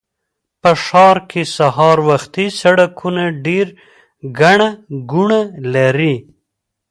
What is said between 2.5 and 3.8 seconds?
سړکونه ډېر